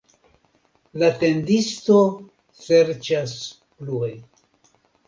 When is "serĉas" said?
2.65-3.39